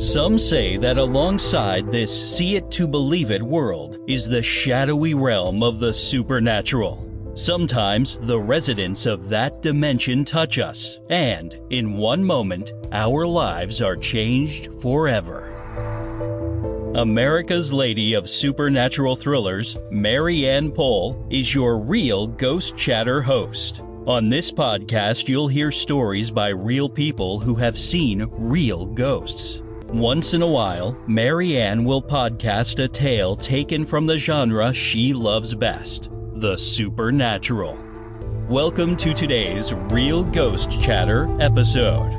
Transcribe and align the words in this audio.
Some 0.00 0.38
say 0.38 0.78
that 0.78 0.96
alongside 0.96 1.92
this 1.92 2.10
see 2.34 2.56
it 2.56 2.70
to 2.70 2.88
believe 2.88 3.30
it 3.30 3.42
world 3.42 3.98
is 4.08 4.26
the 4.26 4.42
shadowy 4.42 5.12
realm 5.12 5.62
of 5.62 5.78
the 5.78 5.92
supernatural. 5.92 7.06
Sometimes 7.34 8.16
the 8.22 8.40
residents 8.40 9.04
of 9.04 9.28
that 9.28 9.60
dimension 9.60 10.24
touch 10.24 10.58
us, 10.58 11.00
and 11.10 11.60
in 11.68 11.98
one 11.98 12.24
moment, 12.24 12.72
our 12.92 13.26
lives 13.26 13.82
are 13.82 13.94
changed 13.94 14.70
forever. 14.80 15.52
America's 16.94 17.70
Lady 17.70 18.14
of 18.14 18.30
Supernatural 18.30 19.16
Thrillers, 19.16 19.76
Mary 19.90 20.48
Ann 20.48 20.72
Poll, 20.72 21.26
is 21.28 21.54
your 21.54 21.78
real 21.78 22.26
Ghost 22.26 22.74
Chatter 22.74 23.20
host. 23.20 23.82
On 24.06 24.30
this 24.30 24.50
podcast, 24.50 25.28
you'll 25.28 25.46
hear 25.46 25.70
stories 25.70 26.30
by 26.30 26.48
real 26.48 26.88
people 26.88 27.38
who 27.38 27.54
have 27.56 27.78
seen 27.78 28.26
real 28.30 28.86
ghosts. 28.86 29.60
Once 29.92 30.34
in 30.34 30.40
a 30.42 30.46
while, 30.46 30.96
Mary 31.08 31.56
Ann 31.56 31.82
will 31.82 32.00
podcast 32.00 32.78
a 32.78 32.86
tale 32.86 33.34
taken 33.34 33.84
from 33.84 34.06
the 34.06 34.16
genre 34.16 34.72
she 34.72 35.12
loves 35.12 35.52
best 35.52 36.10
the 36.34 36.56
supernatural. 36.56 37.76
Welcome 38.48 38.96
to 38.98 39.12
today's 39.12 39.72
Real 39.72 40.22
Ghost 40.22 40.80
Chatter 40.80 41.28
episode. 41.40 42.12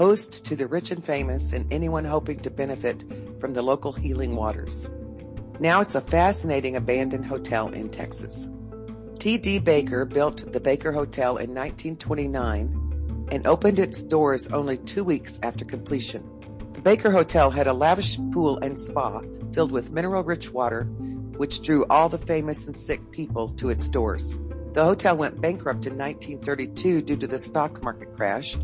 host 0.00 0.46
to 0.46 0.56
the 0.56 0.66
rich 0.66 0.90
and 0.90 1.04
famous 1.04 1.52
and 1.52 1.70
anyone 1.70 2.06
hoping 2.06 2.40
to 2.40 2.48
benefit 2.48 3.04
from 3.38 3.52
the 3.52 3.60
local 3.60 3.92
healing 3.92 4.34
waters. 4.34 4.88
Now 5.58 5.82
it's 5.82 5.94
a 5.94 6.00
fascinating 6.00 6.74
abandoned 6.74 7.26
hotel 7.26 7.68
in 7.68 7.90
Texas. 7.90 8.48
T.D. 9.18 9.58
Baker 9.58 10.06
built 10.06 10.50
the 10.50 10.58
Baker 10.58 10.90
Hotel 10.90 11.36
in 11.36 11.50
1929 11.50 13.28
and 13.30 13.46
opened 13.46 13.78
its 13.78 14.02
doors 14.02 14.50
only 14.52 14.78
two 14.78 15.04
weeks 15.04 15.38
after 15.42 15.66
completion. 15.66 16.24
The 16.72 16.80
Baker 16.80 17.10
Hotel 17.10 17.50
had 17.50 17.66
a 17.66 17.74
lavish 17.74 18.16
pool 18.32 18.56
and 18.60 18.78
spa 18.78 19.20
filled 19.52 19.70
with 19.70 19.92
mineral 19.92 20.24
rich 20.24 20.50
water, 20.50 20.84
which 21.36 21.60
drew 21.60 21.84
all 21.90 22.08
the 22.08 22.16
famous 22.16 22.66
and 22.66 22.74
sick 22.74 23.10
people 23.10 23.50
to 23.50 23.68
its 23.68 23.86
doors. 23.90 24.38
The 24.72 24.82
hotel 24.82 25.18
went 25.18 25.42
bankrupt 25.42 25.84
in 25.84 25.98
1932 25.98 27.02
due 27.02 27.16
to 27.18 27.26
the 27.26 27.38
stock 27.38 27.82
market 27.82 28.14
crash, 28.14 28.56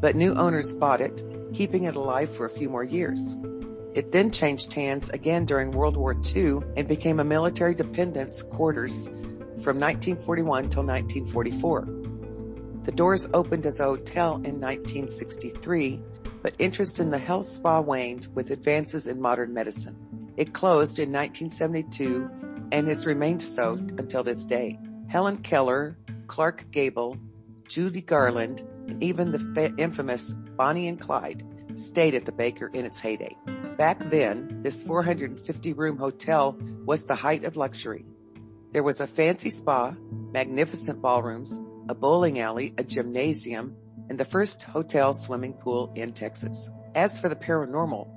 but 0.00 0.16
new 0.16 0.34
owners 0.34 0.74
bought 0.74 1.00
it, 1.00 1.22
keeping 1.52 1.84
it 1.84 1.96
alive 1.96 2.34
for 2.34 2.46
a 2.46 2.50
few 2.50 2.68
more 2.68 2.84
years. 2.84 3.36
It 3.94 4.12
then 4.12 4.30
changed 4.30 4.72
hands 4.72 5.10
again 5.10 5.44
during 5.44 5.72
World 5.72 5.96
War 5.96 6.14
II 6.34 6.60
and 6.76 6.86
became 6.86 7.20
a 7.20 7.24
military 7.24 7.74
dependence 7.74 8.42
quarters 8.42 9.06
from 9.62 9.80
1941 9.80 10.68
till 10.68 10.84
1944. 10.84 11.88
The 12.84 12.92
doors 12.92 13.28
opened 13.34 13.66
as 13.66 13.80
a 13.80 13.84
hotel 13.84 14.34
in 14.34 14.60
1963, 14.60 16.00
but 16.42 16.54
interest 16.58 17.00
in 17.00 17.10
the 17.10 17.18
health 17.18 17.46
spa 17.46 17.80
waned 17.80 18.28
with 18.34 18.50
advances 18.50 19.06
in 19.06 19.20
modern 19.20 19.52
medicine. 19.52 20.32
It 20.36 20.54
closed 20.54 20.98
in 20.98 21.12
1972 21.12 22.30
and 22.70 22.86
has 22.86 23.04
remained 23.04 23.42
so 23.42 23.72
until 23.72 24.22
this 24.22 24.44
day. 24.44 24.78
Helen 25.08 25.38
Keller, 25.38 25.98
Clark 26.28 26.70
Gable, 26.70 27.16
Judy 27.66 28.00
Garland, 28.00 28.60
and 28.60 28.77
even 29.00 29.32
the 29.32 29.38
fa- 29.38 29.74
infamous 29.76 30.30
Bonnie 30.32 30.88
and 30.88 31.00
Clyde 31.00 31.44
stayed 31.74 32.14
at 32.14 32.24
the 32.24 32.32
Baker 32.32 32.70
in 32.72 32.84
its 32.84 33.00
heyday. 33.00 33.36
Back 33.76 34.00
then, 34.00 34.62
this 34.62 34.82
450 34.82 35.72
room 35.72 35.98
hotel 35.98 36.58
was 36.84 37.04
the 37.04 37.14
height 37.14 37.44
of 37.44 37.56
luxury. 37.56 38.04
There 38.70 38.82
was 38.82 39.00
a 39.00 39.06
fancy 39.06 39.50
spa, 39.50 39.94
magnificent 40.10 41.00
ballrooms, 41.00 41.60
a 41.88 41.94
bowling 41.94 42.40
alley, 42.40 42.74
a 42.76 42.84
gymnasium, 42.84 43.76
and 44.08 44.18
the 44.18 44.24
first 44.24 44.64
hotel 44.64 45.14
swimming 45.14 45.54
pool 45.54 45.92
in 45.94 46.12
Texas. 46.12 46.70
As 46.94 47.18
for 47.18 47.28
the 47.28 47.36
paranormal, 47.36 48.08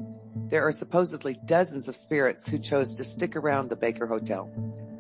there 0.50 0.68
are 0.68 0.72
supposedly 0.72 1.38
dozens 1.46 1.88
of 1.88 1.96
spirits 1.96 2.48
who 2.48 2.58
chose 2.58 2.96
to 2.96 3.04
stick 3.04 3.36
around 3.36 3.70
the 3.70 3.76
Baker 3.76 4.08
Hotel. 4.08 4.50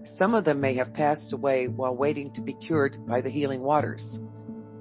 Some 0.04 0.34
of 0.34 0.46
them 0.46 0.62
may 0.62 0.74
have 0.76 0.94
passed 0.94 1.34
away 1.34 1.68
while 1.68 1.96
waiting 1.96 2.32
to 2.34 2.42
be 2.42 2.54
cured 2.54 3.06
by 3.06 3.22
the 3.22 3.30
healing 3.30 3.62
waters. 3.62 4.22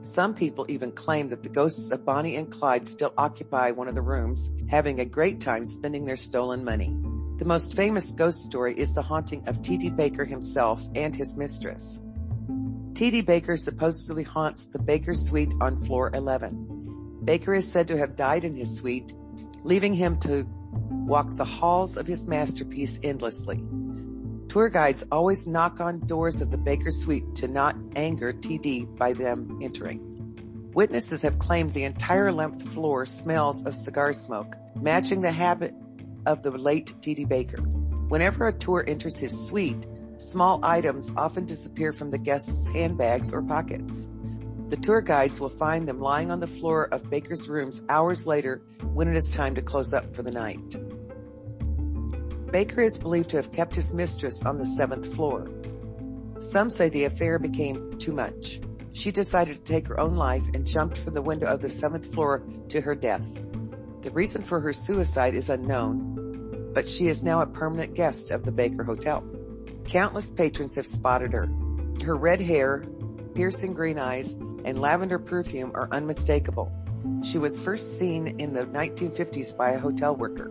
Some 0.02 0.34
people 0.34 0.64
even 0.68 0.92
claim 0.92 1.28
that 1.28 1.42
the 1.42 1.50
ghosts 1.50 1.90
of 1.90 2.06
Bonnie 2.06 2.36
and 2.36 2.50
Clyde 2.50 2.88
still 2.88 3.12
occupy 3.18 3.70
one 3.70 3.86
of 3.86 3.94
the 3.94 4.00
rooms, 4.00 4.50
having 4.68 4.98
a 4.98 5.04
great 5.04 5.40
time 5.40 5.66
spending 5.66 6.06
their 6.06 6.16
stolen 6.16 6.64
money. 6.64 6.96
The 7.36 7.44
most 7.44 7.74
famous 7.74 8.12
ghost 8.12 8.44
story 8.44 8.74
is 8.78 8.94
the 8.94 9.02
haunting 9.02 9.46
of 9.46 9.60
T.D. 9.60 9.90
Baker 9.90 10.24
himself 10.24 10.82
and 10.94 11.14
his 11.14 11.36
mistress. 11.36 12.02
T.D. 12.94 13.22
Baker 13.22 13.58
supposedly 13.58 14.22
haunts 14.22 14.68
the 14.68 14.78
Baker 14.78 15.14
suite 15.14 15.54
on 15.60 15.82
floor 15.82 16.10
11. 16.14 17.20
Baker 17.24 17.52
is 17.52 17.70
said 17.70 17.88
to 17.88 17.98
have 17.98 18.16
died 18.16 18.44
in 18.44 18.56
his 18.56 18.78
suite, 18.78 19.14
leaving 19.64 19.94
him 19.94 20.16
to 20.18 20.46
walk 21.06 21.36
the 21.36 21.44
halls 21.44 21.98
of 21.98 22.06
his 22.06 22.26
masterpiece 22.26 22.98
endlessly. 23.02 23.62
Tour 24.50 24.68
guides 24.68 25.04
always 25.12 25.46
knock 25.46 25.80
on 25.80 26.00
doors 26.00 26.42
of 26.42 26.50
the 26.50 26.58
Baker 26.58 26.90
Suite 26.90 27.36
to 27.36 27.46
not 27.46 27.76
anger 27.94 28.32
TD 28.32 28.98
by 28.98 29.12
them 29.12 29.60
entering. 29.62 30.72
Witnesses 30.74 31.22
have 31.22 31.38
claimed 31.38 31.72
the 31.72 31.84
entire 31.84 32.32
length 32.32 32.72
floor 32.72 33.06
smells 33.06 33.64
of 33.64 33.76
cigar 33.76 34.12
smoke, 34.12 34.56
matching 34.74 35.20
the 35.20 35.30
habit 35.30 35.72
of 36.26 36.42
the 36.42 36.50
late 36.50 36.92
TD 37.00 37.28
Baker. 37.28 37.58
Whenever 38.08 38.48
a 38.48 38.52
tour 38.52 38.84
enters 38.88 39.18
his 39.18 39.46
suite, 39.46 39.86
small 40.16 40.58
items 40.64 41.12
often 41.16 41.44
disappear 41.44 41.92
from 41.92 42.10
the 42.10 42.18
guests' 42.18 42.70
handbags 42.70 43.32
or 43.32 43.42
pockets. 43.42 44.08
The 44.68 44.78
tour 44.78 45.00
guides 45.00 45.38
will 45.38 45.48
find 45.48 45.86
them 45.86 46.00
lying 46.00 46.32
on 46.32 46.40
the 46.40 46.48
floor 46.48 46.92
of 46.92 47.08
Baker's 47.08 47.48
rooms 47.48 47.84
hours 47.88 48.26
later 48.26 48.62
when 48.82 49.06
it 49.06 49.14
is 49.14 49.30
time 49.30 49.54
to 49.54 49.62
close 49.62 49.92
up 49.92 50.12
for 50.12 50.24
the 50.24 50.32
night. 50.32 50.74
Baker 52.52 52.80
is 52.80 52.98
believed 52.98 53.30
to 53.30 53.36
have 53.36 53.52
kept 53.52 53.76
his 53.76 53.94
mistress 53.94 54.44
on 54.44 54.58
the 54.58 54.66
seventh 54.66 55.14
floor. 55.14 55.48
Some 56.40 56.68
say 56.68 56.88
the 56.88 57.04
affair 57.04 57.38
became 57.38 57.96
too 57.98 58.12
much. 58.12 58.60
She 58.92 59.12
decided 59.12 59.64
to 59.64 59.72
take 59.72 59.86
her 59.86 60.00
own 60.00 60.14
life 60.14 60.46
and 60.52 60.66
jumped 60.66 60.98
from 60.98 61.14
the 61.14 61.22
window 61.22 61.46
of 61.46 61.62
the 61.62 61.68
seventh 61.68 62.12
floor 62.12 62.42
to 62.70 62.80
her 62.80 62.96
death. 62.96 63.38
The 64.02 64.10
reason 64.10 64.42
for 64.42 64.58
her 64.58 64.72
suicide 64.72 65.34
is 65.34 65.48
unknown, 65.48 66.72
but 66.74 66.88
she 66.88 67.06
is 67.06 67.22
now 67.22 67.40
a 67.40 67.46
permanent 67.46 67.94
guest 67.94 68.32
of 68.32 68.44
the 68.44 68.52
Baker 68.52 68.82
Hotel. 68.82 69.24
Countless 69.84 70.32
patrons 70.32 70.74
have 70.74 70.86
spotted 70.86 71.32
her. 71.32 71.48
Her 72.04 72.16
red 72.16 72.40
hair, 72.40 72.84
piercing 73.34 73.74
green 73.74 73.98
eyes, 73.98 74.34
and 74.64 74.80
lavender 74.80 75.20
perfume 75.20 75.70
are 75.74 75.88
unmistakable. 75.92 76.72
She 77.22 77.38
was 77.38 77.62
first 77.62 77.96
seen 77.96 78.40
in 78.40 78.54
the 78.54 78.66
1950s 78.66 79.56
by 79.56 79.70
a 79.70 79.78
hotel 79.78 80.16
worker. 80.16 80.50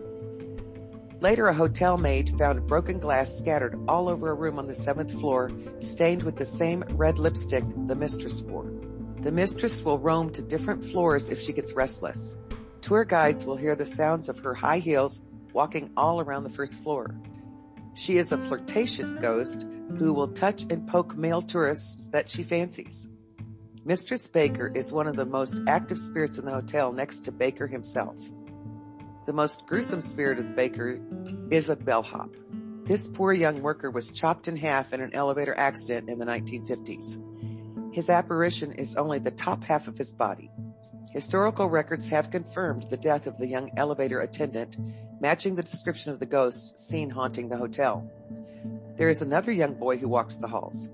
Later, 1.20 1.48
a 1.48 1.54
hotel 1.54 1.98
maid 1.98 2.38
found 2.38 2.66
broken 2.66 2.98
glass 2.98 3.38
scattered 3.38 3.78
all 3.86 4.08
over 4.08 4.30
a 4.30 4.34
room 4.34 4.58
on 4.58 4.66
the 4.66 4.74
seventh 4.74 5.20
floor, 5.20 5.50
stained 5.80 6.22
with 6.22 6.36
the 6.36 6.46
same 6.46 6.82
red 6.92 7.18
lipstick 7.18 7.64
the 7.86 7.94
mistress 7.94 8.40
wore. 8.40 8.72
The 9.20 9.30
mistress 9.30 9.84
will 9.84 9.98
roam 9.98 10.30
to 10.30 10.42
different 10.42 10.82
floors 10.82 11.30
if 11.30 11.38
she 11.38 11.52
gets 11.52 11.74
restless. 11.74 12.38
Tour 12.80 13.04
guides 13.04 13.44
will 13.44 13.56
hear 13.56 13.76
the 13.76 13.84
sounds 13.84 14.30
of 14.30 14.38
her 14.38 14.54
high 14.54 14.78
heels 14.78 15.20
walking 15.52 15.90
all 15.94 16.22
around 16.22 16.44
the 16.44 16.50
first 16.50 16.82
floor. 16.82 17.14
She 17.92 18.16
is 18.16 18.32
a 18.32 18.38
flirtatious 18.38 19.14
ghost 19.16 19.66
who 19.98 20.14
will 20.14 20.28
touch 20.28 20.62
and 20.70 20.88
poke 20.88 21.18
male 21.18 21.42
tourists 21.42 22.08
that 22.08 22.30
she 22.30 22.42
fancies. 22.42 23.10
Mistress 23.84 24.26
Baker 24.26 24.72
is 24.74 24.90
one 24.90 25.06
of 25.06 25.16
the 25.16 25.26
most 25.26 25.60
active 25.66 25.98
spirits 25.98 26.38
in 26.38 26.46
the 26.46 26.52
hotel 26.52 26.92
next 26.92 27.20
to 27.26 27.32
Baker 27.32 27.66
himself. 27.66 28.16
The 29.26 29.32
most 29.32 29.66
gruesome 29.66 30.00
spirit 30.00 30.38
of 30.38 30.48
the 30.48 30.54
Baker 30.54 30.98
is 31.50 31.68
a 31.68 31.76
bellhop. 31.76 32.30
This 32.84 33.06
poor 33.06 33.32
young 33.32 33.60
worker 33.60 33.90
was 33.90 34.10
chopped 34.10 34.48
in 34.48 34.56
half 34.56 34.92
in 34.92 35.00
an 35.00 35.14
elevator 35.14 35.54
accident 35.56 36.08
in 36.08 36.18
the 36.18 36.24
1950s. 36.24 37.94
His 37.94 38.08
apparition 38.08 38.72
is 38.72 38.94
only 38.94 39.18
the 39.18 39.30
top 39.30 39.62
half 39.62 39.88
of 39.88 39.98
his 39.98 40.14
body. 40.14 40.50
Historical 41.12 41.68
records 41.68 42.08
have 42.08 42.30
confirmed 42.30 42.84
the 42.84 42.96
death 42.96 43.26
of 43.26 43.36
the 43.36 43.46
young 43.46 43.70
elevator 43.76 44.20
attendant, 44.20 44.76
matching 45.20 45.54
the 45.54 45.62
description 45.62 46.12
of 46.12 46.18
the 46.18 46.26
ghost 46.26 46.78
seen 46.78 47.10
haunting 47.10 47.48
the 47.48 47.58
hotel. 47.58 48.10
There 48.96 49.08
is 49.08 49.20
another 49.20 49.52
young 49.52 49.74
boy 49.74 49.98
who 49.98 50.08
walks 50.08 50.38
the 50.38 50.48
halls. 50.48 50.90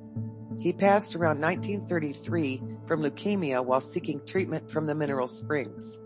He 0.58 0.72
passed 0.72 1.14
around 1.14 1.40
1933 1.40 2.62
from 2.86 3.02
leukemia 3.02 3.64
while 3.64 3.80
seeking 3.80 4.20
treatment 4.26 4.70
from 4.70 4.86
the 4.86 4.94
mineral 4.94 5.28
springs. 5.28 6.00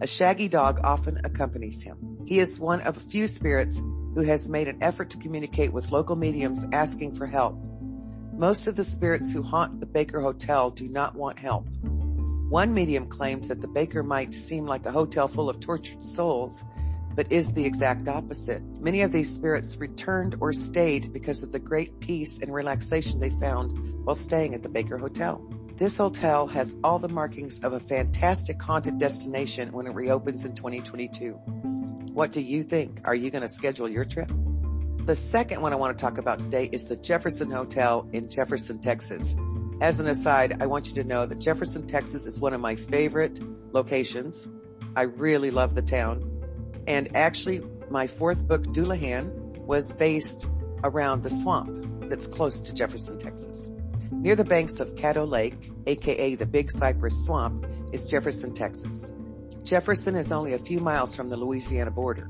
A 0.00 0.06
shaggy 0.06 0.48
dog 0.48 0.80
often 0.84 1.20
accompanies 1.24 1.82
him. 1.82 2.18
He 2.26 2.38
is 2.38 2.60
one 2.60 2.80
of 2.82 2.96
a 2.96 3.00
few 3.00 3.26
spirits 3.26 3.82
who 4.14 4.20
has 4.20 4.48
made 4.48 4.68
an 4.68 4.82
effort 4.82 5.10
to 5.10 5.18
communicate 5.18 5.72
with 5.72 5.92
local 5.92 6.16
mediums 6.16 6.66
asking 6.72 7.14
for 7.14 7.26
help. 7.26 7.58
Most 8.32 8.66
of 8.66 8.76
the 8.76 8.84
spirits 8.84 9.32
who 9.32 9.42
haunt 9.42 9.80
the 9.80 9.86
Baker 9.86 10.20
Hotel 10.20 10.70
do 10.70 10.88
not 10.88 11.16
want 11.16 11.38
help. 11.38 11.68
One 12.48 12.72
medium 12.72 13.06
claimed 13.06 13.44
that 13.44 13.60
the 13.60 13.68
Baker 13.68 14.02
might 14.02 14.32
seem 14.32 14.66
like 14.66 14.86
a 14.86 14.92
hotel 14.92 15.28
full 15.28 15.50
of 15.50 15.60
tortured 15.60 16.02
souls, 16.02 16.64
but 17.14 17.32
is 17.32 17.52
the 17.52 17.66
exact 17.66 18.06
opposite. 18.06 18.62
Many 18.80 19.02
of 19.02 19.10
these 19.10 19.34
spirits 19.34 19.76
returned 19.76 20.36
or 20.40 20.52
stayed 20.52 21.12
because 21.12 21.42
of 21.42 21.50
the 21.50 21.58
great 21.58 21.98
peace 21.98 22.38
and 22.38 22.54
relaxation 22.54 23.18
they 23.18 23.30
found 23.30 23.76
while 24.04 24.14
staying 24.14 24.54
at 24.54 24.62
the 24.62 24.68
Baker 24.68 24.98
Hotel. 24.98 25.44
This 25.78 25.96
hotel 25.96 26.48
has 26.48 26.76
all 26.82 26.98
the 26.98 27.08
markings 27.08 27.60
of 27.60 27.72
a 27.72 27.78
fantastic 27.78 28.60
haunted 28.60 28.98
destination 28.98 29.70
when 29.70 29.86
it 29.86 29.94
reopens 29.94 30.44
in 30.44 30.56
2022. 30.56 31.34
What 32.14 32.32
do 32.32 32.40
you 32.40 32.64
think? 32.64 33.02
Are 33.04 33.14
you 33.14 33.30
going 33.30 33.42
to 33.42 33.48
schedule 33.48 33.88
your 33.88 34.04
trip? 34.04 34.28
The 35.06 35.14
second 35.14 35.62
one 35.62 35.72
I 35.72 35.76
want 35.76 35.96
to 35.96 36.04
talk 36.04 36.18
about 36.18 36.40
today 36.40 36.68
is 36.72 36.86
the 36.86 36.96
Jefferson 36.96 37.52
Hotel 37.52 38.08
in 38.12 38.28
Jefferson, 38.28 38.80
Texas. 38.80 39.36
As 39.80 40.00
an 40.00 40.08
aside, 40.08 40.60
I 40.60 40.66
want 40.66 40.88
you 40.88 40.94
to 40.96 41.04
know 41.04 41.26
that 41.26 41.38
Jefferson, 41.38 41.86
Texas 41.86 42.26
is 42.26 42.40
one 42.40 42.54
of 42.54 42.60
my 42.60 42.74
favorite 42.74 43.38
locations. 43.72 44.50
I 44.96 45.02
really 45.02 45.52
love 45.52 45.76
the 45.76 45.82
town. 45.82 46.42
And 46.88 47.14
actually, 47.14 47.62
my 47.88 48.08
fourth 48.08 48.48
book, 48.48 48.64
Dullahan, 48.64 49.58
was 49.58 49.92
based 49.92 50.50
around 50.82 51.22
the 51.22 51.30
swamp 51.30 52.10
that's 52.10 52.26
close 52.26 52.62
to 52.62 52.74
Jefferson, 52.74 53.20
Texas. 53.20 53.70
Near 54.20 54.34
the 54.34 54.44
banks 54.44 54.80
of 54.80 54.96
Caddo 54.96 55.28
Lake, 55.28 55.70
aka 55.86 56.34
the 56.34 56.44
Big 56.44 56.72
Cypress 56.72 57.24
Swamp, 57.24 57.64
is 57.92 58.10
Jefferson, 58.10 58.52
Texas. 58.52 59.12
Jefferson 59.62 60.16
is 60.16 60.32
only 60.32 60.54
a 60.54 60.58
few 60.58 60.80
miles 60.80 61.14
from 61.14 61.28
the 61.28 61.36
Louisiana 61.36 61.92
border. 61.92 62.28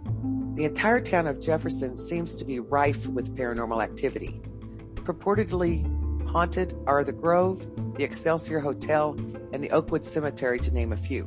The 0.54 0.66
entire 0.66 1.00
town 1.00 1.26
of 1.26 1.40
Jefferson 1.40 1.96
seems 1.96 2.36
to 2.36 2.44
be 2.44 2.60
rife 2.60 3.06
with 3.06 3.34
paranormal 3.34 3.82
activity. 3.82 4.42
Purportedly 4.96 5.82
haunted 6.28 6.74
are 6.86 7.04
the 7.04 7.12
Grove, 7.12 7.64
the 7.96 8.04
Excelsior 8.04 8.60
Hotel, 8.60 9.16
and 9.54 9.64
the 9.64 9.70
Oakwood 9.70 10.04
Cemetery 10.04 10.58
to 10.60 10.70
name 10.70 10.92
a 10.92 10.96
few. 10.96 11.24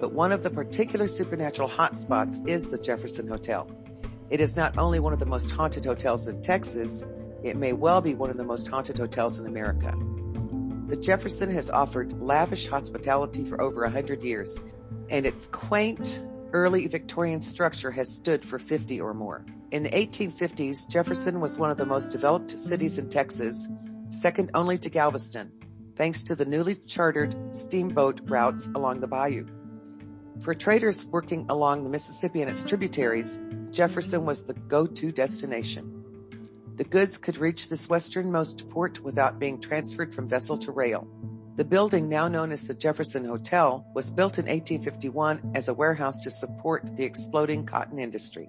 But 0.00 0.12
one 0.12 0.32
of 0.32 0.42
the 0.42 0.50
particular 0.50 1.08
supernatural 1.08 1.70
hotspots 1.70 2.46
is 2.46 2.68
the 2.68 2.78
Jefferson 2.78 3.26
Hotel. 3.26 3.70
It 4.28 4.40
is 4.40 4.54
not 4.54 4.76
only 4.76 4.98
one 4.98 5.14
of 5.14 5.18
the 5.18 5.24
most 5.24 5.50
haunted 5.50 5.86
hotels 5.86 6.28
in 6.28 6.42
Texas, 6.42 7.06
it 7.42 7.56
may 7.56 7.72
well 7.72 8.00
be 8.00 8.14
one 8.14 8.30
of 8.30 8.36
the 8.36 8.44
most 8.44 8.68
haunted 8.68 8.98
hotels 8.98 9.40
in 9.40 9.46
America. 9.46 9.94
The 10.86 10.96
Jefferson 10.96 11.50
has 11.50 11.70
offered 11.70 12.20
lavish 12.20 12.66
hospitality 12.66 13.44
for 13.44 13.60
over 13.60 13.84
a 13.84 13.90
hundred 13.90 14.22
years, 14.22 14.60
and 15.10 15.24
its 15.24 15.48
quaint, 15.48 16.22
early 16.52 16.86
Victorian 16.86 17.40
structure 17.40 17.90
has 17.90 18.14
stood 18.14 18.44
for 18.44 18.58
50 18.58 19.00
or 19.00 19.14
more. 19.14 19.44
In 19.70 19.82
the 19.82 19.90
1850s, 19.90 20.88
Jefferson 20.88 21.40
was 21.40 21.58
one 21.58 21.70
of 21.70 21.78
the 21.78 21.86
most 21.86 22.12
developed 22.12 22.50
cities 22.50 22.98
in 22.98 23.08
Texas, 23.08 23.68
second 24.10 24.50
only 24.54 24.76
to 24.78 24.90
Galveston, 24.90 25.50
thanks 25.96 26.22
to 26.24 26.34
the 26.34 26.44
newly 26.44 26.74
chartered 26.74 27.54
steamboat 27.54 28.20
routes 28.24 28.70
along 28.74 29.00
the 29.00 29.08
bayou. 29.08 29.46
For 30.40 30.54
traders 30.54 31.06
working 31.06 31.46
along 31.48 31.84
the 31.84 31.90
Mississippi 31.90 32.42
and 32.42 32.50
its 32.50 32.64
tributaries, 32.64 33.40
Jefferson 33.70 34.26
was 34.26 34.44
the 34.44 34.54
go-to 34.54 35.12
destination. 35.12 36.01
The 36.76 36.84
goods 36.84 37.18
could 37.18 37.36
reach 37.36 37.68
this 37.68 37.88
westernmost 37.88 38.70
port 38.70 39.00
without 39.00 39.38
being 39.38 39.60
transferred 39.60 40.14
from 40.14 40.28
vessel 40.28 40.56
to 40.58 40.72
rail. 40.72 41.06
The 41.56 41.66
building, 41.66 42.08
now 42.08 42.28
known 42.28 42.50
as 42.50 42.66
the 42.66 42.72
Jefferson 42.72 43.26
Hotel, 43.26 43.86
was 43.94 44.10
built 44.10 44.38
in 44.38 44.46
1851 44.46 45.52
as 45.54 45.68
a 45.68 45.74
warehouse 45.74 46.22
to 46.22 46.30
support 46.30 46.96
the 46.96 47.04
exploding 47.04 47.66
cotton 47.66 47.98
industry. 47.98 48.48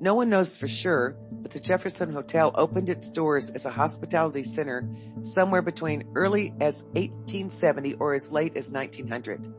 No 0.00 0.14
one 0.14 0.30
knows 0.30 0.56
for 0.56 0.66
sure, 0.66 1.14
but 1.30 1.50
the 1.50 1.60
Jefferson 1.60 2.10
Hotel 2.10 2.52
opened 2.54 2.88
its 2.88 3.10
doors 3.10 3.50
as 3.50 3.66
a 3.66 3.70
hospitality 3.70 4.44
center 4.44 4.88
somewhere 5.20 5.60
between 5.60 6.10
early 6.14 6.54
as 6.60 6.84
1870 6.94 7.94
or 7.94 8.14
as 8.14 8.32
late 8.32 8.56
as 8.56 8.70
1900. 8.70 9.52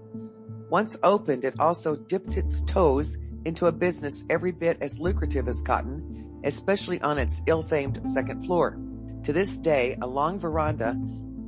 Once 0.70 0.98
opened, 1.04 1.46
it 1.46 1.60
also 1.60 1.96
dipped 1.96 2.38
its 2.38 2.64
toes 2.64 3.20
into 3.46 3.68
a 3.68 3.72
business 3.72 4.26
every 4.30 4.52
bit 4.52 4.78
as 4.82 5.00
lucrative 5.00 5.48
as 5.48 5.62
cotton, 5.62 6.29
especially 6.44 7.02
on 7.02 7.18
its 7.18 7.42
ill-famed 7.48 8.06
second 8.08 8.44
floor. 8.46 8.78
To 9.24 9.34
this 9.34 9.58
day, 9.58 9.98
a 10.02 10.08
long 10.08 10.40
veranda 10.40 11.00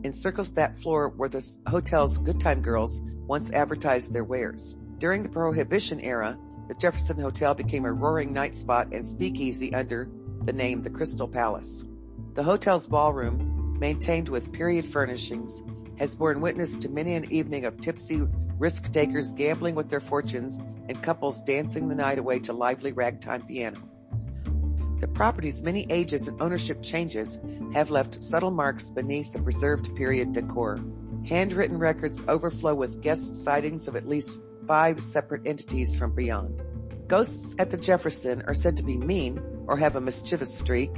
encircles 0.04 0.54
that 0.54 0.76
floor 0.76 1.10
where 1.10 1.30
the 1.30 1.46
hotel's 1.68 2.18
good 2.18 2.40
time 2.40 2.62
girls 2.62 3.02
once 3.28 3.52
advertised 3.52 4.14
their 4.14 4.24
wares. 4.24 4.76
During 4.98 5.24
the 5.24 5.30
Prohibition 5.30 6.00
era, 6.00 6.38
the 6.68 6.76
Jefferson 6.76 7.20
Hotel 7.20 7.54
became 7.54 7.86
a 7.86 7.92
roaring 7.92 8.34
night 8.34 8.56
spot 8.56 8.88
and 8.92 9.06
speakeasy 9.06 9.74
under 9.74 10.10
the 10.44 10.54
name 10.54 10.82
the 10.82 10.90
Crystal 10.90 11.28
Palace. 11.28 11.88
The 12.34 12.44
hotel's 12.44 12.88
ballroom, 12.88 13.78
maintained 13.80 14.30
with 14.30 14.52
period 14.52 14.88
furnishings, 14.88 15.64
has 15.98 16.16
borne 16.16 16.42
witness 16.42 16.78
to 16.78 16.90
many 16.90 17.16
an 17.16 17.32
evening 17.32 17.66
of 17.66 17.80
tipsy 17.82 18.22
risk 18.58 18.92
takers 18.92 19.34
gambling 19.34 19.76
with 19.76 19.90
their 19.90 20.00
fortunes 20.00 20.60
and 20.88 21.02
couples 21.02 21.44
dancing 21.44 21.90
the 21.90 21.96
night 21.96 22.20
away 22.20 22.40
to 22.40 22.54
lively 22.54 22.92
ragtime 22.92 23.42
piano. 23.48 23.91
The 25.02 25.08
property's 25.08 25.64
many 25.64 25.88
ages 25.90 26.28
and 26.28 26.40
ownership 26.42 26.84
changes 26.84 27.40
have 27.74 27.90
left 27.90 28.22
subtle 28.22 28.52
marks 28.52 28.92
beneath 28.92 29.34
the 29.34 29.42
preserved 29.42 29.96
period 29.96 30.32
decor. 30.32 30.80
Handwritten 31.28 31.80
records 31.80 32.24
overflow 32.28 32.76
with 32.76 33.02
guest 33.02 33.36
sightings 33.36 33.88
of 33.88 33.96
at 33.96 34.08
least 34.08 34.44
five 34.68 35.02
separate 35.02 35.48
entities 35.48 35.98
from 35.98 36.14
beyond. 36.14 36.62
Ghosts 37.08 37.56
at 37.58 37.72
the 37.72 37.78
Jefferson 37.78 38.44
are 38.44 38.54
said 38.54 38.78
to 38.78 38.84
be 38.84 38.96
mean 38.96 39.42
or 39.66 39.76
have 39.76 39.96
a 39.96 40.02
mischievous 40.02 40.56
streak, 40.56 40.92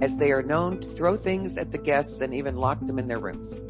as 0.00 0.16
they 0.16 0.32
are 0.32 0.42
known 0.42 0.80
to 0.80 0.88
throw 0.88 1.16
things 1.16 1.56
at 1.56 1.70
the 1.70 1.78
guests 1.78 2.20
and 2.20 2.34
even 2.34 2.56
lock 2.56 2.84
them 2.84 2.98
in 2.98 3.06
their 3.06 3.20
rooms. 3.20 3.62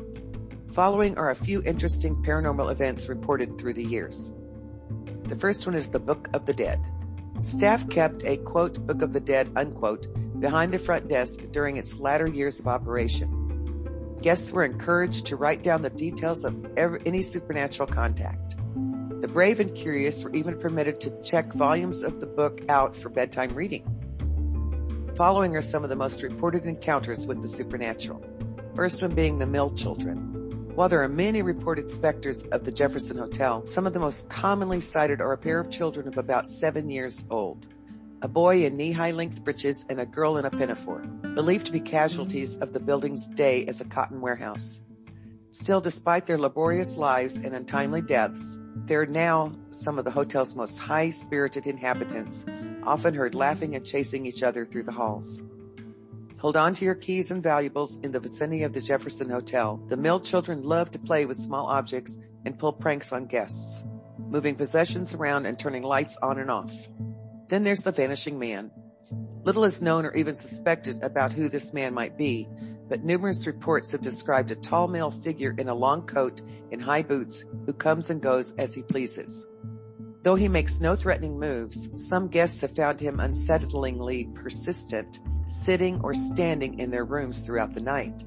Following 0.73 1.19
are 1.19 1.31
a 1.31 1.37
few 1.37 1.63
interesting 1.63 2.17
paranormal 2.23 2.73
events 2.73 3.09
reported 3.09 3.59
through 3.59 3.75
the 3.75 3.85
years. 3.85 4.35
The 5.25 5.37
first 5.37 5.67
one 5.67 5.75
is 5.75 5.91
the 5.91 6.01
Book 6.01 6.29
of 6.33 6.47
the 6.47 6.55
Dead. 6.55 6.81
Staff 7.45 7.91
kept 7.91 8.25
a 8.25 8.39
quote 8.39 8.87
Book 8.87 9.03
of 9.03 9.13
the 9.13 9.21
Dead 9.21 9.53
unquote 9.55 10.07
behind 10.41 10.73
the 10.73 10.79
front 10.79 11.09
desk 11.09 11.43
during 11.51 11.77
its 11.77 12.01
latter 12.01 12.27
years 12.27 12.59
of 12.59 12.67
operation. 12.67 14.17
Guests 14.23 14.51
were 14.51 14.65
encouraged 14.65 15.27
to 15.27 15.37
write 15.37 15.63
down 15.63 15.83
the 15.83 15.91
details 15.91 16.47
of 16.47 16.57
every, 16.79 17.03
any 17.05 17.21
supernatural 17.21 17.87
contact. 17.87 18.57
The 19.21 19.29
brave 19.29 19.61
and 19.61 19.75
curious 19.75 20.25
were 20.25 20.33
even 20.33 20.59
permitted 20.59 21.03
to 21.03 21.23
check 21.23 21.53
volumes 21.53 22.03
of 22.03 22.19
the 22.19 22.27
book 22.27 22.63
out 22.71 22.97
for 22.97 23.11
bedtime 23.11 23.51
reading. 23.51 23.85
Following 25.15 25.55
are 25.55 25.61
some 25.63 25.85
of 25.85 25.91
the 25.91 25.97
most 25.97 26.23
reported 26.23 26.65
encounters 26.65 27.27
with 27.27 27.43
the 27.43 27.49
supernatural. 27.49 28.25
First 28.75 29.03
one 29.03 29.15
being 29.15 29.39
the 29.39 29.47
Mill 29.47 29.71
children. 29.75 30.34
While 30.75 30.89
there 30.89 31.05
are 31.05 31.09
many 31.09 31.41
reported 31.41 31.89
specters 31.89 32.47
of 32.47 32.65
the 32.65 32.73
Jefferson 32.73 33.17
Hotel, 33.17 33.65
some 33.65 33.87
of 33.87 33.93
the 33.93 34.01
most 34.01 34.29
commonly 34.29 34.81
cited 34.81 35.21
are 35.21 35.33
a 35.33 35.39
pair 35.39 35.61
of 35.61 35.71
children 35.71 36.09
of 36.09 36.19
about 36.19 36.49
seven 36.49 36.91
years 36.91 37.25
old. 37.31 37.69
A 38.23 38.29
boy 38.29 38.65
in 38.65 38.77
knee-high 38.77 39.13
length 39.13 39.45
breeches 39.45 39.87
and 39.89 40.01
a 40.01 40.07
girl 40.07 40.37
in 40.37 40.45
a 40.45 40.51
pinafore, 40.51 41.07
believed 41.37 41.67
to 41.67 41.73
be 41.73 41.79
casualties 41.79 42.57
of 42.57 42.73
the 42.73 42.81
building's 42.81 43.29
day 43.29 43.65
as 43.67 43.81
a 43.81 43.85
cotton 43.85 44.21
warehouse. 44.21 44.83
Still, 45.53 45.81
despite 45.81 46.27
their 46.27 46.39
laborious 46.39 46.97
lives 46.97 47.39
and 47.39 47.55
untimely 47.55 48.03
deaths, 48.03 48.59
they 48.87 48.97
are 48.97 49.07
now 49.07 49.53
some 49.71 49.97
of 49.97 50.05
the 50.05 50.11
hotel's 50.11 50.57
most 50.57 50.81
high-spirited 50.81 51.69
inhabitants, 51.69 52.47
often 52.83 53.15
heard 53.15 53.37
laughing 53.37 53.77
and 53.77 53.87
chasing 53.87 54.27
each 54.27 54.43
other 54.43 54.67
through 54.67 54.83
the 54.83 54.91
halls. 54.91 55.45
Hold 56.45 56.59
on 56.59 56.75
to 56.75 56.85
your 56.85 56.95
keys 56.95 57.31
and 57.31 57.43
valuables 57.43 57.97
in 58.01 58.13
the 58.13 58.21
vicinity 58.21 58.65
of 58.65 58.75
the 58.75 58.81
Jefferson 58.83 59.31
Hotel. 59.31 59.83
The 59.89 59.97
Mill 59.97 60.21
children 60.21 60.63
love 60.63 60.91
to 60.91 60.99
play 60.99 61.25
with 61.25 61.39
small 61.39 61.69
objects 61.69 62.19
and 62.45 62.59
pull 62.59 62.75
pranks 62.75 63.15
on 63.15 63.25
guests, 63.25 63.87
moving 64.19 64.55
possessions 64.55 65.15
around 65.15 65.47
and 65.47 65.59
turning 65.59 65.83
lights 65.85 66.19
on 66.23 66.39
and 66.39 66.51
off. 66.51 66.71
Then 67.49 67.65
there's 67.65 67.83
the 67.85 67.93
Vanishing 67.93 68.39
Man. 68.39 68.71
Little 69.43 69.65
is 69.65 69.81
known 69.81 70.05
or 70.05 70.13
even 70.13 70.35
suspected 70.35 71.03
about 71.03 71.33
who 71.33 71.49
this 71.49 71.73
man 71.73 71.95
might 71.95 72.19
be, 72.19 72.47
but 72.91 73.05
numerous 73.05 73.47
reports 73.47 73.93
have 73.93 74.03
described 74.03 74.51
a 74.51 74.57
tall 74.57 74.87
male 74.87 75.11
figure 75.11 75.55
in 75.57 75.71
a 75.71 75.75
long 75.75 76.03
coat 76.07 76.43
and 76.71 76.83
high 76.83 77.05
boots 77.05 77.47
who 77.65 77.73
comes 77.73 78.11
and 78.11 78.21
goes 78.21 78.53
as 78.59 78.75
he 78.75 78.83
pleases. 78.83 79.49
Though 80.25 80.35
he 80.35 80.49
makes 80.49 80.79
no 80.83 80.95
threatening 80.95 81.41
moves, 81.41 81.89
some 81.97 82.29
guests 82.29 82.61
have 82.61 82.77
found 82.77 83.01
him 83.01 83.19
unsettlingly 83.19 84.35
persistent, 84.35 85.21
sitting 85.49 86.01
or 86.03 86.15
standing 86.15 86.79
in 86.79 86.91
their 86.91 87.05
rooms 87.05 87.41
throughout 87.41 87.75
the 87.75 87.81
night. 87.81 88.25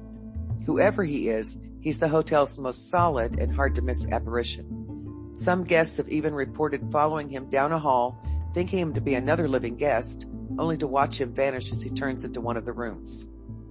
Whoever 0.66 1.04
he 1.04 1.28
is, 1.28 1.58
he's 1.80 1.98
the 1.98 2.08
hotel's 2.08 2.58
most 2.58 2.90
solid 2.90 3.38
and 3.38 3.54
hard 3.54 3.74
to 3.76 3.82
miss 3.82 4.10
apparition. 4.10 5.30
Some 5.34 5.64
guests 5.64 5.98
have 5.98 6.08
even 6.08 6.34
reported 6.34 6.90
following 6.90 7.28
him 7.28 7.48
down 7.48 7.72
a 7.72 7.78
hall, 7.78 8.20
thinking 8.52 8.80
him 8.80 8.94
to 8.94 9.00
be 9.00 9.14
another 9.14 9.48
living 9.48 9.76
guest, 9.76 10.28
only 10.58 10.76
to 10.78 10.86
watch 10.86 11.20
him 11.20 11.32
vanish 11.32 11.70
as 11.72 11.82
he 11.82 11.90
turns 11.90 12.24
into 12.24 12.40
one 12.40 12.56
of 12.56 12.64
the 12.64 12.72
rooms. 12.72 13.28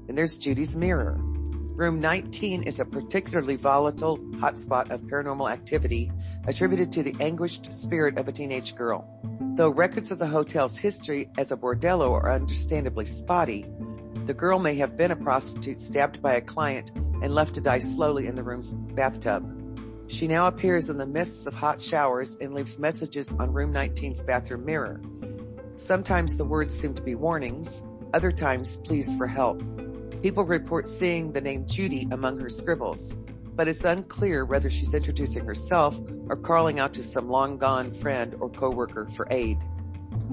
And 0.08 0.18
there's 0.18 0.38
Judy's 0.38 0.76
mirror. 0.76 1.20
Room 1.78 2.02
19 2.02 2.64
is 2.64 2.80
a 2.80 2.86
particularly 2.86 3.56
volatile 3.56 4.18
hotspot 4.18 4.90
of 4.90 5.04
paranormal 5.04 5.52
activity 5.52 6.12
attributed 6.48 6.92
to 6.92 7.04
the 7.04 7.16
anguished 7.20 7.72
spirit 7.72 8.18
of 8.18 8.28
a 8.28 8.32
teenage 8.32 8.76
girl. 8.76 9.08
Though 9.54 9.70
records 9.70 10.10
of 10.10 10.18
the 10.18 10.26
hotel's 10.26 10.80
history 10.80 11.30
as 11.38 11.52
a 11.52 11.56
bordello 11.56 12.14
are 12.14 12.34
understandably 12.34 13.06
spotty, 13.06 13.68
the 14.26 14.34
girl 14.34 14.58
may 14.58 14.74
have 14.78 14.98
been 14.98 15.12
a 15.12 15.16
prostitute 15.16 15.80
stabbed 15.80 16.20
by 16.20 16.34
a 16.34 16.42
client 16.42 16.94
and 17.22 17.36
left 17.36 17.54
to 17.54 17.62
die 17.62 17.78
slowly 17.78 18.26
in 18.26 18.36
the 18.36 18.44
room's 18.44 18.74
bathtub. 18.74 19.46
She 20.08 20.28
now 20.28 20.48
appears 20.48 20.90
in 20.90 20.98
the 20.98 21.06
mists 21.06 21.46
of 21.46 21.54
hot 21.54 21.80
showers 21.80 22.38
and 22.42 22.56
leaves 22.56 22.80
messages 22.80 23.32
on 23.34 23.54
room 23.54 23.72
19's 23.72 24.24
bathroom 24.24 24.66
mirror. 24.66 25.00
Sometimes 25.76 26.38
the 26.38 26.44
words 26.44 26.74
seem 26.74 26.96
to 26.96 27.04
be 27.04 27.14
warnings, 27.14 27.84
other 28.16 28.32
times 28.32 28.78
pleas 28.78 29.16
for 29.16 29.28
help. 29.28 29.62
People 30.22 30.46
report 30.46 30.88
seeing 30.88 31.32
the 31.32 31.42
name 31.42 31.68
Judy 31.68 32.08
among 32.12 32.40
her 32.40 32.50
scribbles, 32.50 33.18
but 33.56 33.68
it's 33.68 33.86
unclear 33.86 34.46
whether 34.46 34.70
she's 34.70 34.96
introducing 34.96 35.46
herself 35.46 36.00
or 36.28 36.36
calling 36.36 36.80
out 36.80 36.96
to 36.96 37.04
some 37.04 37.30
long 37.30 37.58
gone 37.58 37.94
friend 37.94 38.36
or 38.40 38.50
coworker 38.50 39.06
for 39.12 39.28
aid. 39.30 39.60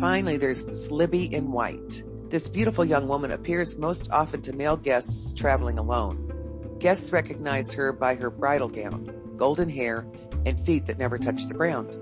Finally, 0.01 0.39
there's 0.39 0.65
this 0.65 0.91
Libby 0.91 1.33
in 1.33 1.53
white. 1.53 2.03
This 2.31 2.49
beautiful 2.49 2.85
young 2.85 3.09
woman 3.09 3.31
appears 3.31 3.77
most 3.77 4.11
often 4.11 4.41
to 4.43 4.55
male 4.55 4.79
guests 4.79 5.35
traveling 5.35 5.79
alone. 5.79 6.77
Guests 6.79 7.13
recognize 7.13 7.73
her 7.75 7.93
by 7.93 8.15
her 8.15 8.31
bridal 8.31 8.69
gown, 8.69 9.35
golden 9.37 9.69
hair, 9.69 10.07
and 10.47 10.59
feet 10.59 10.87
that 10.87 10.99
never 10.99 11.19
touch 11.19 11.47
the 11.47 11.55
ground. 11.55 11.97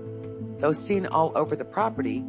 Though 0.59 0.73
seen 0.73 1.05
all 1.05 1.33
over 1.35 1.57
the 1.57 1.65
property, 1.65 2.23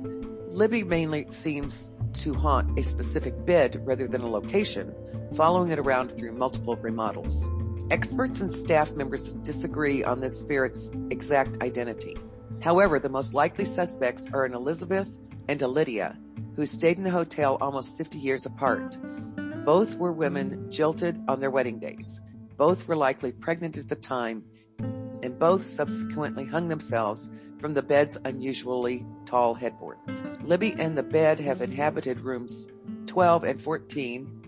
Libby 0.49 0.83
mainly 0.83 1.27
seems 1.31 1.93
to 2.15 2.35
haunt 2.35 2.79
a 2.79 2.83
specific 2.83 3.45
bed 3.45 3.81
rather 3.85 4.07
than 4.07 4.23
a 4.23 4.29
location, 4.29 4.95
following 5.35 5.71
it 5.71 5.79
around 5.79 6.11
through 6.11 6.33
multiple 6.33 6.77
remodels. 6.77 7.51
Experts 7.91 8.41
and 8.41 8.51
staff 8.51 8.93
members 8.93 9.33
disagree 9.33 10.03
on 10.03 10.21
this 10.21 10.41
spirit's 10.41 10.93
exact 11.11 11.63
identity. 11.63 12.17
However, 12.63 12.99
the 12.99 13.09
most 13.09 13.35
likely 13.35 13.65
suspects 13.65 14.27
are 14.33 14.45
an 14.45 14.55
Elizabeth 14.55 15.19
and 15.49 15.61
a 15.61 15.69
Lydia, 15.69 16.17
who 16.57 16.67
stayed 16.67 16.97
in 16.97 17.05
the 17.05 17.11
hotel 17.11 17.59
almost 17.61 17.99
50 17.99 18.19
years 18.19 18.47
apart. 18.47 18.97
Both 19.65 19.97
were 19.97 20.13
women 20.13 20.71
jilted 20.71 21.21
on 21.29 21.41
their 21.41 21.51
wedding 21.51 21.79
days. 21.79 22.21
Both 22.57 22.89
were 22.89 22.97
likely 22.97 23.33
pregnant 23.33 23.77
at 23.77 23.89
the 23.89 23.97
time, 23.97 24.45
and 24.79 25.39
both 25.39 25.67
subsequently 25.67 26.47
hung 26.47 26.69
themselves 26.69 27.31
from 27.65 27.73
the 27.73 27.81
bed's 27.81 28.19
unusually 28.27 29.07
tall 29.25 29.55
headboard. 29.55 29.97
Libby 30.43 30.75
and 30.79 30.99
the 30.99 31.03
bed 31.03 31.41
have 31.41 31.63
inhabited 31.63 32.21
rooms 32.21 32.69
12 33.07 33.45
and 33.45 33.63
14 33.63 34.43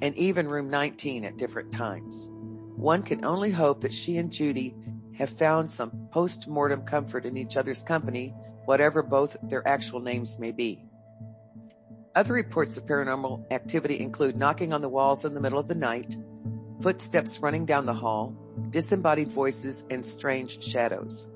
and 0.00 0.16
even 0.16 0.48
room 0.48 0.70
19 0.70 1.26
at 1.26 1.36
different 1.36 1.70
times. 1.70 2.30
One 2.32 3.02
can 3.02 3.22
only 3.22 3.50
hope 3.50 3.82
that 3.82 3.92
she 3.92 4.16
and 4.16 4.32
Judy 4.32 4.74
have 5.18 5.28
found 5.28 5.70
some 5.70 6.08
post-mortem 6.10 6.86
comfort 6.86 7.26
in 7.26 7.36
each 7.36 7.58
other's 7.58 7.82
company, 7.82 8.34
whatever 8.64 9.02
both 9.02 9.36
their 9.42 9.68
actual 9.68 10.00
names 10.00 10.38
may 10.38 10.50
be. 10.50 10.86
Other 12.14 12.32
reports 12.32 12.78
of 12.78 12.86
paranormal 12.86 13.52
activity 13.52 14.00
include 14.00 14.38
knocking 14.38 14.72
on 14.72 14.80
the 14.80 14.88
walls 14.88 15.26
in 15.26 15.34
the 15.34 15.40
middle 15.42 15.58
of 15.58 15.68
the 15.68 15.74
night, 15.74 16.16
footsteps 16.80 17.40
running 17.40 17.66
down 17.66 17.84
the 17.84 17.92
hall, 17.92 18.34
disembodied 18.70 19.28
voices, 19.28 19.84
and 19.90 20.06
strange 20.06 20.64
shadows. 20.64 21.30